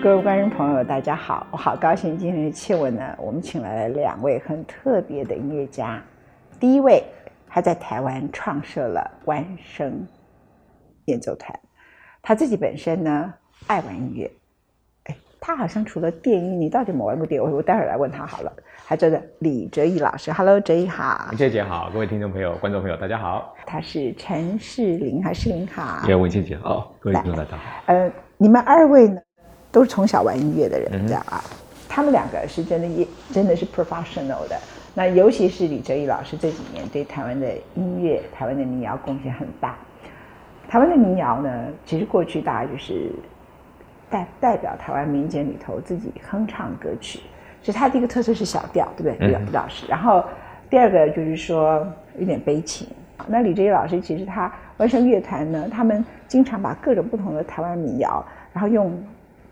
[0.00, 1.44] 各位观众朋友，大家好！
[1.50, 6.00] 我好高兴今天的气温呢，我们请来了两位很特别的音乐家。
[6.60, 7.02] 第一位，
[7.48, 10.06] 他在台湾创设了弯声
[11.06, 11.58] 演奏团，
[12.22, 13.34] 他自己本身呢
[13.66, 14.30] 爱玩音乐。
[15.06, 17.42] 哎，他好像除了电音，你到底有没有玩过电？
[17.42, 18.52] 我我待会儿来问他好了。
[18.86, 21.26] 还叫做李哲毅老师，Hello，哲毅好。
[21.30, 23.52] 文倩姐好，各位听众朋友、观众朋友，大家好。
[23.66, 26.02] 他是陈世林，还是林好？
[26.06, 27.64] 你好，文倩姐好，各位听众大家好。
[27.86, 29.20] 呃，你们二位呢？
[29.70, 31.44] 都是从小玩音乐的人，这样啊，
[31.88, 34.58] 他们两个是真的也真的是 professional 的。
[34.94, 39.76] 那尤其是李哲毅老师这几年对台湾的音乐、台湾的民谣贡献很大。
[40.68, 43.12] 台湾的民谣呢，其实过去大家就是
[44.10, 47.20] 代代表台湾民间里头自己哼唱歌曲，
[47.62, 49.28] 所以它的一个特色是小调，对不对？
[49.28, 49.86] 李老师。
[49.86, 50.24] 然后
[50.68, 51.86] 第二个就是说
[52.18, 52.88] 有点悲情。
[53.26, 58.90] 那李哲毅老师其实他万声乐团呢，他们经常把各种不同的台湾民谣，然后用。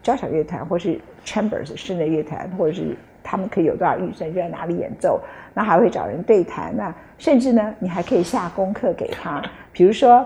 [0.06, 5.20] 交响乐团，或是 chambers 室内乐团，或者是他们可以有多少预算就在哪里演奏，
[5.52, 10.24] 那还会找人对谈，那甚至呢，你还可以下功课给他，比如说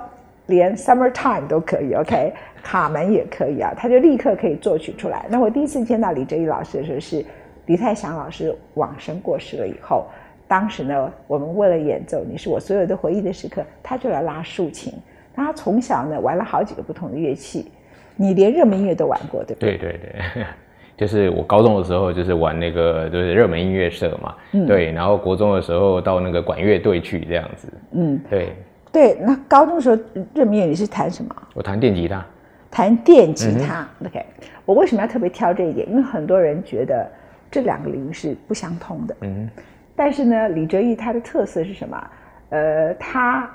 [0.49, 2.31] 连 summertime 都可以，OK，
[2.63, 5.25] 卡门也可以啊，他就立刻可以作曲出来。
[5.31, 7.25] 那我第一次见到李哲毅老师的时候是
[7.65, 10.05] 李泰祥老师往生过世了以后，
[10.47, 14.93] 当时呢，我们为了演奏你是我所有的回忆的时刻，他就来拉竖琴，
[15.35, 17.71] 他从小呢玩了好几个不同的乐器。
[18.17, 19.77] 你连热门音乐都玩过，对不对？
[19.79, 19.99] 对对
[20.35, 20.45] 对，
[20.97, 24.35] 就是我高中的时候就是玩那个就是热门音乐社嘛，
[24.67, 28.53] 对，然后国中的时候到那个管乐队去这样子，嗯，对
[28.93, 29.15] 对。
[29.21, 29.97] 那高中的时候
[30.35, 31.35] 热门音乐你是弹什么？
[31.55, 32.25] 我弹电吉他。
[32.71, 34.25] 弹电吉他，OK。
[34.65, 35.89] 我为什么要特别挑这一点？
[35.91, 37.11] 因为很多人觉得
[37.51, 39.49] 这两个领域是不相通的，嗯。
[39.97, 42.11] 但是呢，李哲毅他的特色是什么？
[42.51, 43.51] 呃，他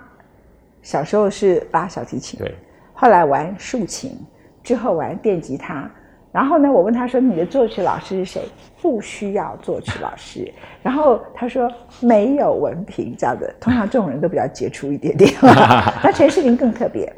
[0.81, 2.53] 小时候是拉小提琴，对，
[2.93, 4.17] 后来玩竖琴。
[4.65, 5.89] 之后玩电吉他，
[6.31, 8.41] 然后呢，我问他说：“你的作曲老师是谁？”
[8.81, 10.51] 不需要作曲老师。
[10.83, 11.71] 然后他说
[12.01, 13.53] ：“没有文凭，这样的。
[13.59, 15.31] 通常这种人都比较杰出一点点。
[15.41, 17.11] 那陈世林更特别，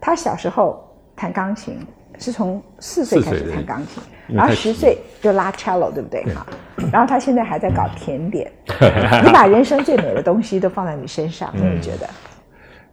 [0.00, 1.78] 他小时候弹钢琴，
[2.18, 6.22] 是从四岁开始弹钢琴，然后十岁就拉 cello，对不对？
[6.34, 6.46] 哈。
[6.92, 8.50] 然后他现在还在搞甜点。
[9.24, 12.08] 你把人生最美的东西都放在你身上，你觉得？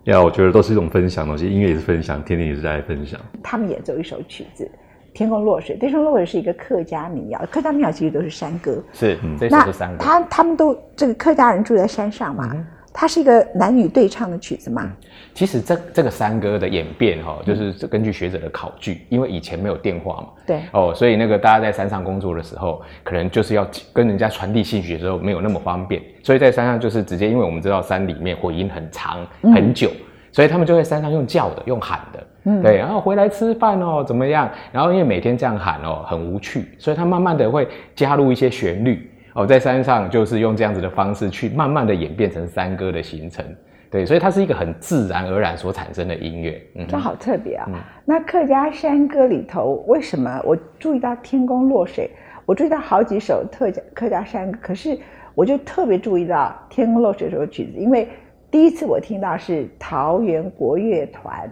[0.07, 3.19] 呀，我觉得都是一种分享东西，音乐也是分享，天天也是在分享。
[3.44, 4.63] 他们演奏一首曲子
[5.13, 8.81] 《天空落水》，《天空落水》是一个客家民谣，客家民谣其实都是山歌。
[8.94, 9.97] 是，这首是山歌。
[10.01, 12.56] 他他们都这个客家人住在山上嘛。
[13.00, 14.91] 它是一个男女对唱的曲子嘛？
[15.35, 20.62] 其实这这个山歌的演变哈，就是根据学者的考据，因为以前没有电话嘛，对。
[20.72, 29.91] 哦，所以那个大家在山上工作的时候，可能就是要跟人家传递信息的时候没有那么方便，所以在山上就是直接，因为我们知道山里面回音很长很久，
[30.31, 34.50] 所以他们就在山上用叫的，用喊的，嗯，对，然后回来吃饭哦，怎么样？
[34.72, 39.08] 然后因为每天这样喊哦，很无趣，所以他慢慢的会加入一些旋律。
[39.37, 43.45] 哦，在山上就是用这样子的方式去慢慢的演变成山歌的形成，
[43.91, 46.59] 对，所以它是一个很自然而然所产生的音乐。
[46.73, 47.69] 嗯，这好特别啊。
[48.03, 52.09] 那客家山歌里头，为什么我注意到《天宫落水》，
[52.47, 54.97] 我注意到好几首特家客家山歌，可是
[55.35, 58.09] 我就特别注意到《天宫落水》这首曲子，因为
[58.49, 61.47] 第一次我听到是桃园国乐团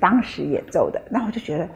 [0.00, 1.68] 当时演奏的，那我就觉得，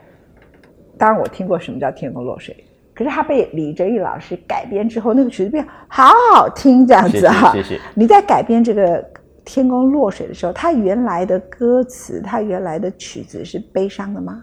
[0.98, 2.52] 当然我听过什么叫《天宫落水》。
[2.94, 7.52] 可是他被李哲毅老师改编之后，那个曲子变好好听，这样子哈。
[7.52, 7.80] 谢谢。
[7.94, 9.02] 你在改编这个
[9.44, 14.42] 《天空落水》的时候，他原来的歌词，他原来的曲子是悲伤的吗？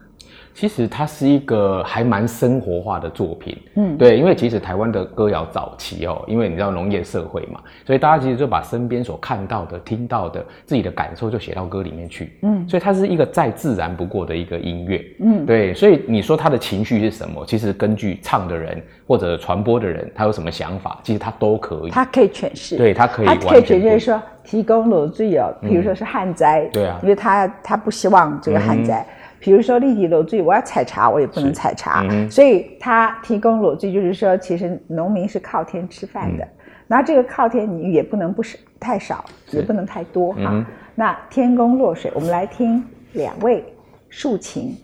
[0.54, 17.46] 其实它是一个还蛮生活化的作品，嗯，对，因为其实台湾的歌谣早期哦，因为你知道农业社会嘛，所以大家其实就把身边所看到的、听到的、自己的感受就写到歌里面去，嗯，所以它是一个再自然不过的一个音乐，嗯，对，所以你说他的情绪是什么？
[17.46, 29.06] 其实根据唱的人或者传播的人他有什么想法，其实他都可以，他可以诠释，对他可以，他可以诠释说提供裸罪哦，比如说是旱灾，对啊，因为他他不希望这个旱灾。
[29.40, 32.06] 比如说立体裸具我要采茶我也不能采茶。
[32.30, 36.48] 所以他提供裸具就是说其实农民是靠天吃饭的。
[36.88, 40.66] 那这个靠天你也不能不是太少也不能太多哈
[40.96, 43.64] 那天宫落水我们来听两位
[44.10, 44.76] 竖琴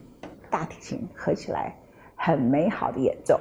[0.50, 1.76] 大提琴合起来
[2.16, 3.40] 很美好的演奏。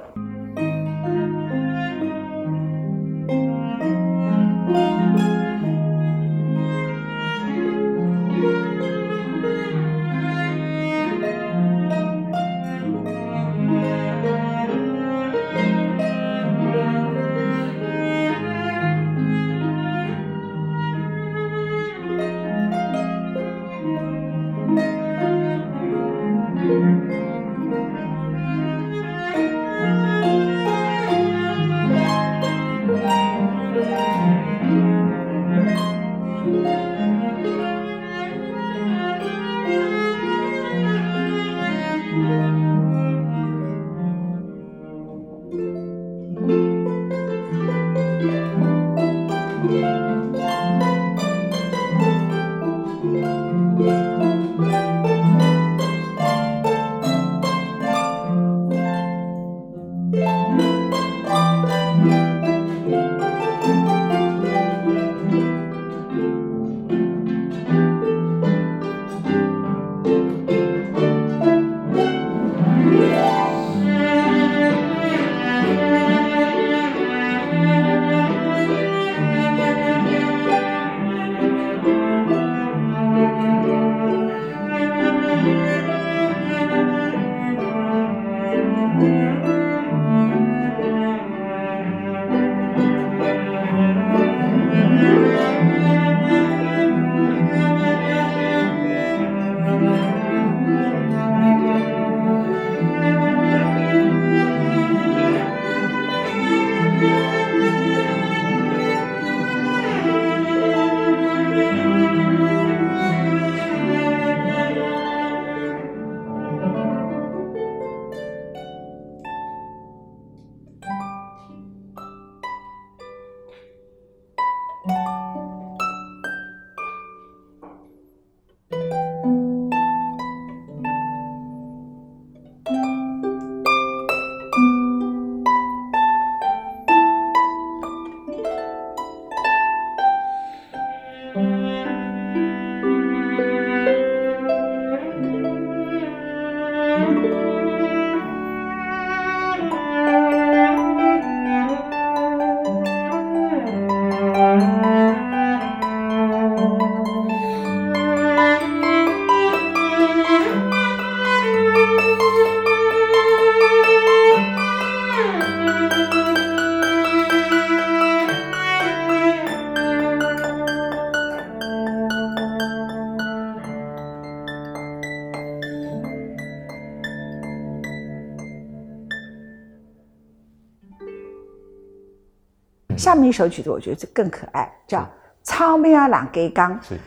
[183.15, 184.99] 下面一首曲子我觉得这更可爱，叫
[185.41, 186.77] 《超妙朗给刚》。
[186.85, 186.99] 是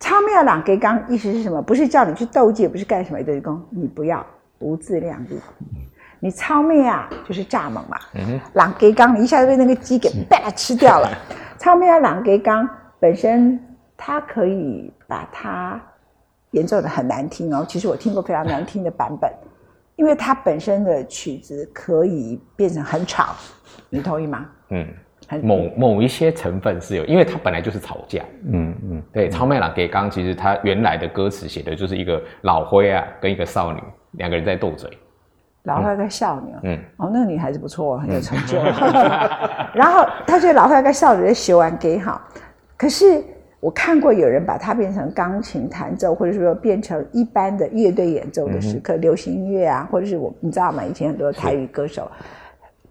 [0.00, 1.62] 超妙朗给刚意思是什么？
[1.62, 4.26] 不是叫你去斗鸡，不是干什么的工，你不要
[4.58, 5.40] 不自量力。
[6.18, 7.96] 你超妹啊，就是蚱蜢嘛。
[8.54, 11.08] 朗给刚，你一下就被那个鸡给啪吃掉了。
[11.56, 12.68] 超妙朗给刚
[12.98, 13.56] 本身
[13.96, 15.80] 它可以把它
[16.50, 17.64] 演奏的很难听哦。
[17.68, 19.32] 其实我听过非常难听的版本，
[19.94, 23.36] 因为它本身的曲子可以变成很吵，
[23.88, 24.46] 你同意吗？
[24.70, 25.03] 嗯，很
[25.42, 28.22] 某某一些成分是有，因为它本来就是吵架。
[28.52, 33.80] 嗯嗯，对，超麦朗给刚其实他原来的歌词写的就是一个老灰啊跟一个少女
[34.12, 34.90] 两个人在斗嘴。
[35.64, 38.58] 老灰跟少女，嗯哦，那个女孩子不错，很有成就。
[39.74, 42.20] 然后他觉得老灰跟少女学完给好，
[42.76, 43.24] 可是
[43.60, 50.84] 我看过有人把它变成钢琴弹奏，或者说变成一般的乐队演奏的时刻，流行音乐啊，或者是我你知道吗？
[50.84, 52.10] 以前很多台语歌手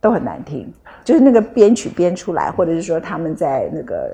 [0.02, 4.10] 都很难听，就是那个编曲编出来，或者是说他们在那个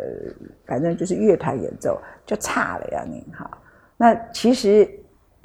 [0.66, 3.50] 反正就是乐团演奏就差了呀，您哈。
[3.98, 4.90] 那其实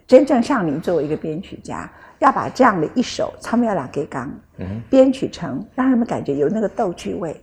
[0.06, 4.28] 真正像您作为一个编曲家，要把这样的一首《苍妙两给刚》
[4.88, 7.34] 编曲成让人们感觉有那个逗趣味，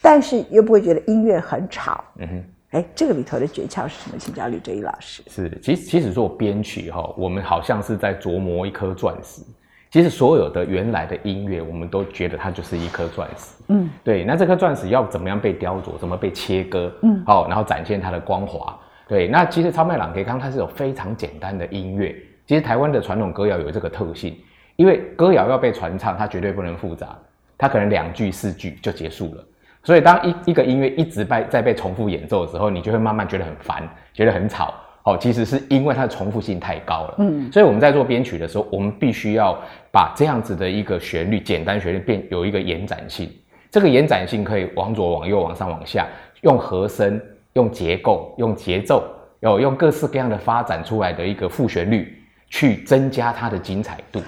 [0.00, 2.04] 但是又不会觉得音乐很吵。
[2.18, 2.44] 嗯哼。
[2.72, 4.16] 哎，这个里头的诀窍是什么？
[4.18, 5.22] 请教吕哲一老师。
[5.26, 9.42] 是，其实其实做编曲哈，我们好像是在琢磨一颗钻石。
[9.92, 13.62] 其实所有的原来的音乐，我们都觉得它就是一颗钻石。
[13.68, 14.24] 嗯，对。
[14.24, 16.90] 那这颗钻石要怎么样被雕琢，怎么被切割？
[17.02, 18.74] 嗯，好，然后展现它的光华。
[19.06, 19.28] 对。
[19.28, 22.16] 那其实超麦朗给康它是有非常简单的音乐。
[22.46, 24.34] 其实台湾的传统歌谣有这个特性，
[24.76, 27.14] 因为歌谣要被传唱，它绝对不能复杂，
[27.58, 29.44] 它可能两句四句就结束了。
[29.84, 34.72] 所以，当一一个音乐一直被在被重复演奏的时候，你就会慢慢觉得很烦，觉得很吵。
[35.04, 37.14] 哦，其实是因为它的重复性太高了。
[37.18, 39.58] 嗯，所以我们在做编曲的时候，我们必须要
[39.90, 43.28] 把这样子的一个旋律，简单旋律变有一个延展性。
[43.70, 46.06] 这个延展性可以往左、往右、往上、往下，
[46.42, 47.20] 用和声、
[47.54, 49.02] 用结构、用节奏，
[49.40, 52.16] 有用各式各样的发展出来的一个副旋律，
[52.48, 54.22] 去增加它的精彩度。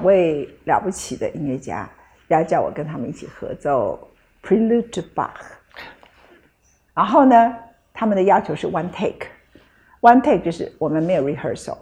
[0.00, 1.86] 两位了不起的音乐家
[2.28, 4.08] 要叫我跟他们一起合奏
[4.48, 5.28] 《Prelude to Bach》，
[6.94, 7.54] 然后呢，
[7.92, 9.26] 他们的要求是 one take。
[10.00, 11.76] one take 就是我们没有 rehearsal，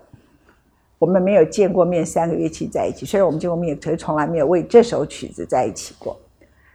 [0.99, 6.19] 我们没有见过面，三个乐器在一起，虽然我们见过面，可是从来没有为这首曲子在一起过。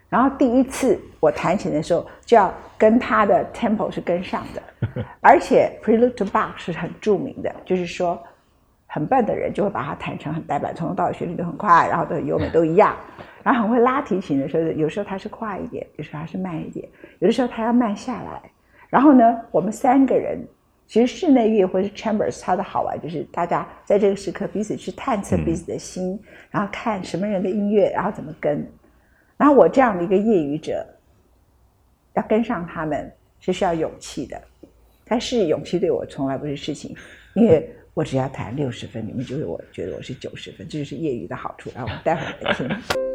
[0.07, 4.63] 然后第一次我弹琴的时候，就要跟他的 tempo 是跟上的，
[5.19, 8.21] 而且 Prelude to Bach 是很著名的，就是说
[8.93, 12.95] 很笨的人就会把它弹成很呆板，从头到尾旋律都很快，然后都很优美，都一样。
[13.41, 18.39] 然后很会拉提琴的时候，有时候它是快一点，有时候它是慢一点，有的时候它要慢下来。
[18.91, 20.47] 然后呢，我们三个人
[20.85, 26.21] 其实室内乐或者是 chambers，它的好玩就是大家在这个时刻彼此去探测彼此的心，
[26.51, 28.63] 然后看什么人的音乐，然后怎么跟。
[29.37, 30.85] 然后我这样的一个业余者，
[32.13, 34.39] 要跟上他们是需要勇气的，
[35.03, 36.95] 但是勇气对我从来不是事情，
[37.33, 41.69] 因为我只要弹六十分，你们就会我觉得我是九十分，这就是业余的好处。
[41.75, 43.12] 然后我们待会儿来听。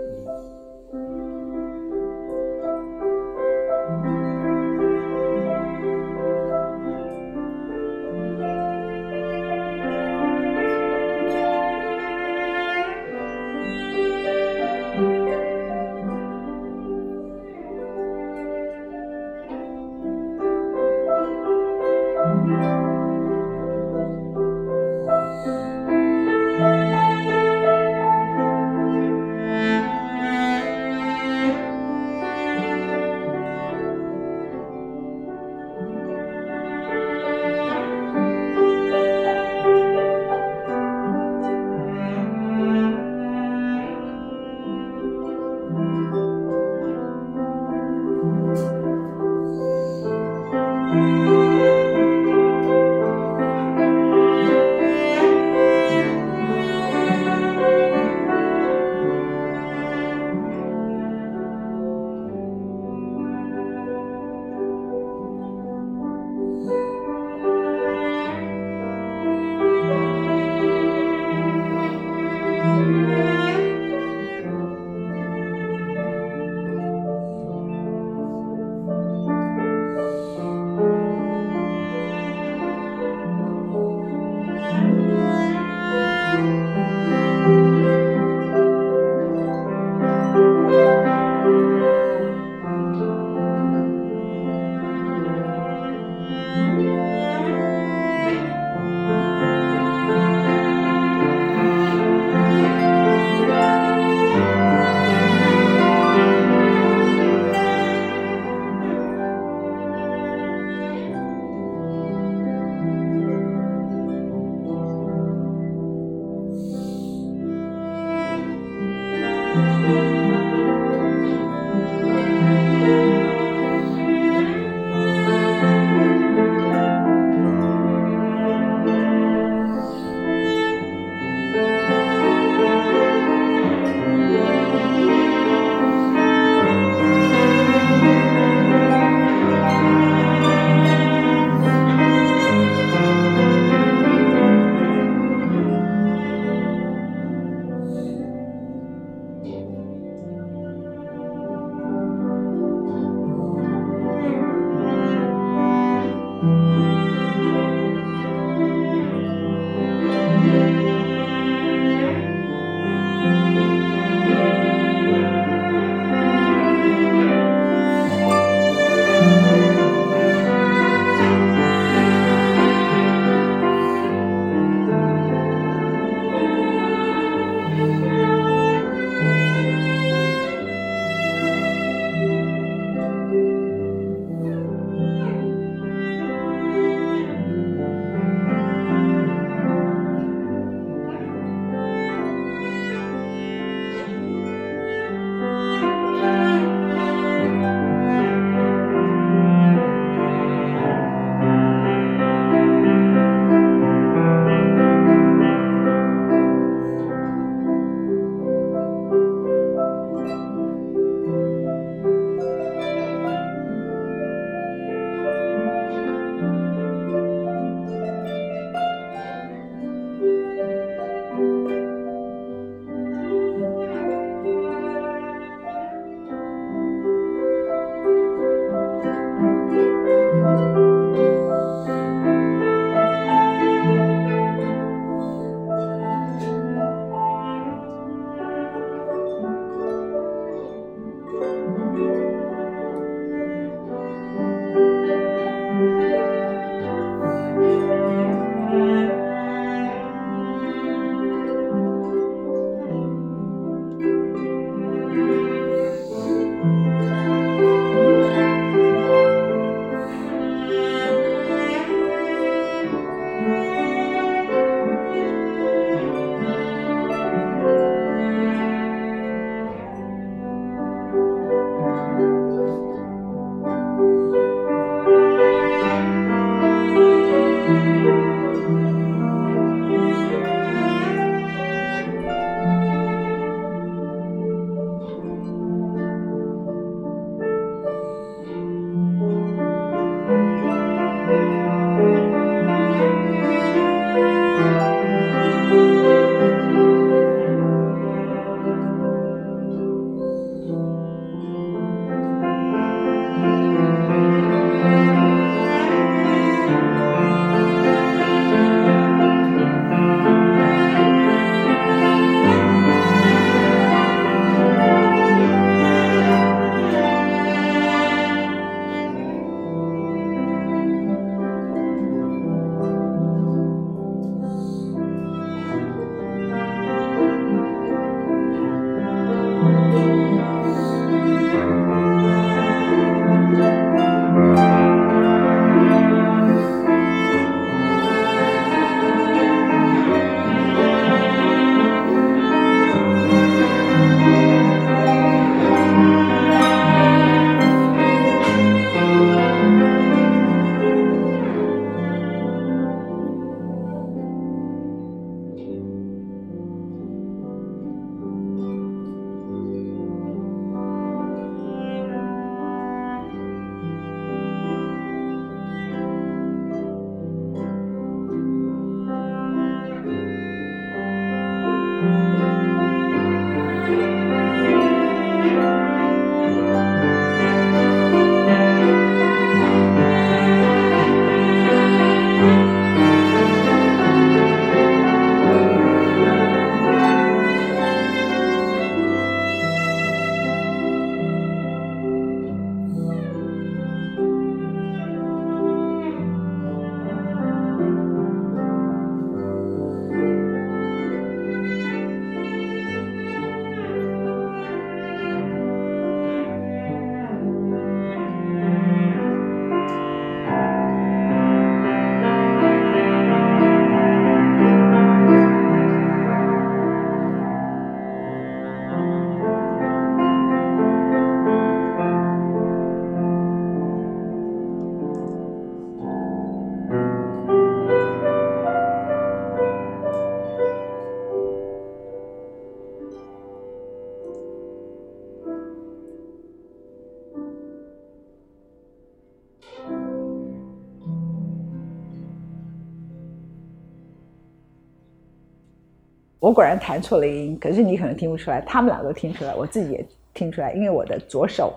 [446.58, 451.73] 果然弹错了音，可是你可能听不出来，他们俩都听出来，我自己也听出来，因为我的左手，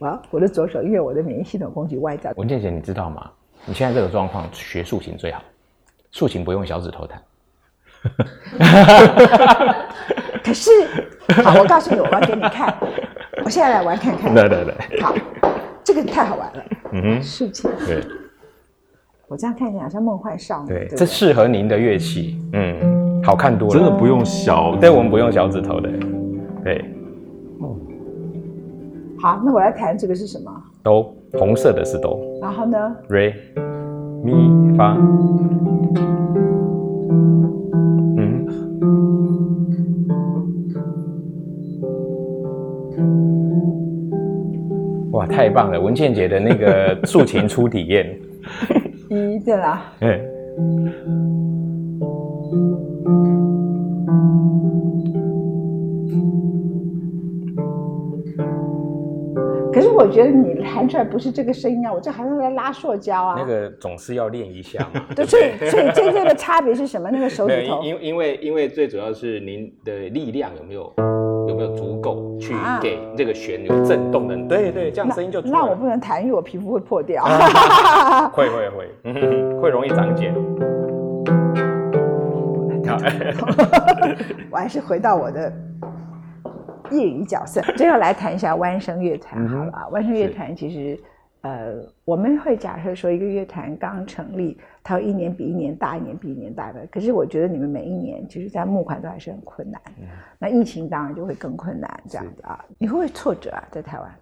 [0.00, 2.30] 啊，我的左手，因为我的免疫系统攻击外在。
[2.36, 3.30] 文倩姐，你知道吗？
[3.64, 5.42] 你现在这个状况，学竖琴最好，
[6.10, 7.22] 竖琴不用小指头弹。
[10.44, 10.70] 可是，
[11.42, 12.76] 好，我告诉你，我要给你看，
[13.46, 14.34] 我现在来玩看看。
[14.34, 15.00] 对对对。
[15.00, 15.14] 好，
[15.82, 16.62] 这个太好玩了。
[16.92, 17.70] 嗯哼，竖琴。
[17.86, 18.04] 对。
[19.26, 20.68] 我这样看起来好像梦幻少女。
[20.68, 22.38] 对，这适合您的乐器。
[22.52, 23.74] 嗯，好看多了。
[23.74, 25.88] 真的不用小，对，我们不用小指头的。
[26.64, 26.84] 对。
[27.60, 27.76] 哦。
[29.18, 30.50] 好，那我要弹这个是什么？
[30.82, 32.18] 哆，红色的是哆。
[32.40, 32.76] 然后呢
[33.08, 33.32] ？Re，
[34.24, 34.96] 咪发。
[38.18, 38.46] 嗯。
[45.12, 45.80] 哇，太棒了！
[45.80, 48.18] 文倩姐的那个竖琴初体验。
[49.08, 49.84] 一对啦。
[50.00, 50.20] 嗯。
[59.72, 63.34] 可是我觉得你弹出来不是这个声音啊，我这好像在拉塑胶啊。
[63.38, 65.02] 那个总是要练一下嘛。
[65.16, 67.10] 对，所以所以真正的差别是什么？
[67.10, 67.80] 那个手指头。
[67.84, 70.92] 因因为因为最主要是您的力量有没有
[71.48, 74.36] 有没有足够去给这个弦有震动的？
[74.48, 75.40] 对对，这样声音就。
[75.40, 77.24] 那我不能弹，因为我皮肤会破掉。
[78.32, 78.90] 会会 会，
[79.60, 80.34] 会容易长茧。
[84.50, 85.50] 我还是回到我的。
[86.92, 89.88] 业余角色， 最后来谈一下弯声乐团好了。
[89.90, 91.00] 弯声乐团其实，
[91.40, 91.74] 呃，
[92.04, 96.86] 我们会假设说，一个乐团刚成立，它一年比一年大，一年比一年大的。
[96.90, 99.80] 可是我觉得你们每一年，其实，在募款都还是很困难。
[100.38, 102.64] 那疫情当然就会更困难，这样子啊。
[102.78, 103.64] 你会不会挫折啊？
[103.70, 104.14] 在台湾？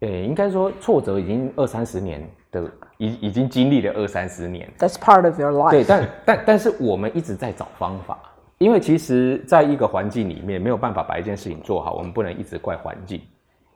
[0.00, 2.64] 呃，应该说挫折已经二三十年的，
[2.98, 4.68] 已已经经历了二三十年。
[4.78, 5.70] That's part of your life。
[5.70, 8.18] 对，但但但是我们一直在找方法。
[8.58, 13.20] 因为其实，在一个环境里面，没有办法把一件事情做好，我们不能一直怪环境。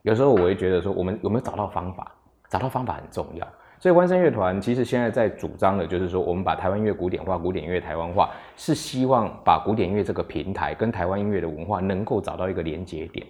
[0.03, 2.13] 有时候我会觉得说，我们有没有找到方法？
[2.49, 3.47] 找到方法很重要。
[3.79, 13.25] 所以，万声乐团其实现在在主张的，就是说，我们把台湾乐古典化、古典音乐台湾化，是希望把古典音乐这个平台跟台湾音乐的文化能够找到一个连接点。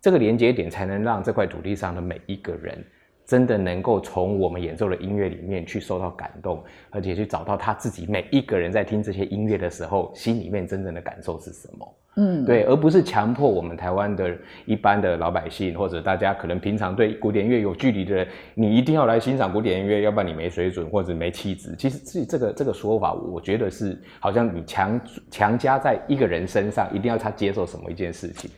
[0.00, 2.84] 这个连接点才能让这块土地上的每一个人。
[3.28, 11.94] 真的能够从我们演奏的音乐里面去受到感动，而且去找到他自己每一个人在听这些音乐的时候，心里面真正的感受是什么？
[12.16, 21.76] 嗯，对，而不是强迫我们台湾的一般的老百姓，或者大家可能平常对古典乐有距离的人，你一定要来欣赏古典音乐，要不然你没水准或者没气质。
[21.76, 24.98] 其实这这个这个说法，我觉得是好像你强
[25.30, 28.50] 强加在一个人身上，一定要他接受什么一件事情。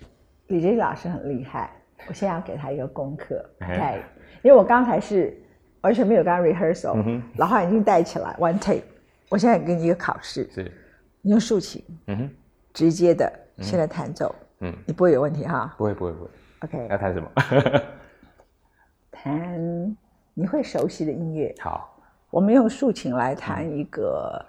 [0.47, 1.73] 李杰老师很厉害，
[2.07, 4.01] 我现在要给他一个功课，对。
[4.43, 5.37] 因为我刚才是
[5.83, 8.83] 完全没有跟他 rehearsal，老话已经带起来 one take。
[9.29, 10.73] 我现在给你一个考试，是，
[11.23, 12.31] 你用竖琴，嗯哼，
[12.73, 15.73] 直接的，现在弹奏，嗯，你不会有问题哈？
[15.79, 16.31] 不会不会不会。
[16.63, 16.89] OK。
[16.91, 17.31] 要弹什么？
[19.11, 19.97] 弹
[20.35, 21.55] 你会熟悉的音乐。
[21.61, 21.97] 好，
[22.31, 24.45] 我们用竖琴来弹一个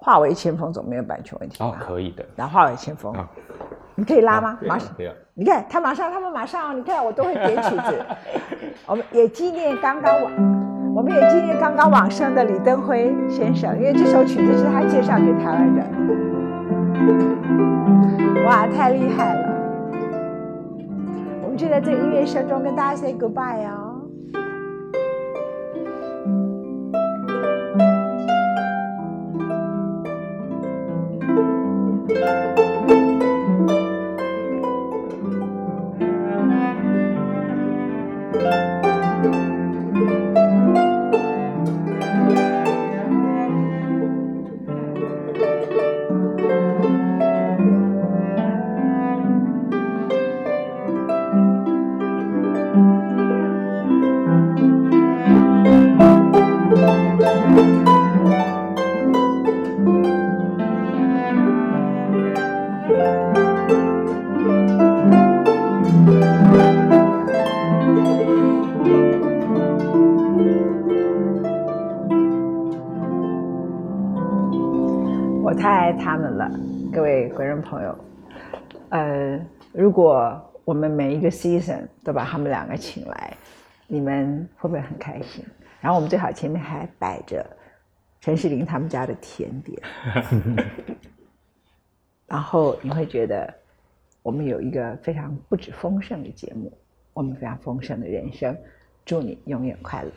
[0.02, 2.24] 《化为前锋》，总没有版权问题哦，可以的。
[2.36, 3.12] 然后《化为前锋》。
[3.94, 4.58] 你可以拉吗？
[4.62, 4.90] 马上，
[5.34, 8.04] 你看他马上，他们马上，你看我都会点曲子。
[8.86, 10.30] 我们也纪念刚刚往，
[10.94, 15.86] 我们也纪念刚刚往生的李登辉先生，因为这首曲子是他介绍给台湾人。
[18.44, 19.48] 哇，太厉害了！
[21.42, 23.91] 我们就在这音乐声中跟大家 say goodbye 哦。
[77.72, 77.96] 朋友。
[78.90, 79.40] 呃
[79.72, 83.34] 如果我们每一个 season 都把他们两个请来
[83.86, 85.42] 你们会不会很开心？
[85.80, 87.44] 然后我们最好前面还摆着
[88.20, 89.80] 陈世林他们家的甜点。
[92.28, 93.52] 然后你会觉得
[94.22, 96.70] 我们有一个非常不止丰盛的节目
[97.14, 98.54] 我们非常丰盛的人生
[99.04, 100.10] 祝你永远快乐。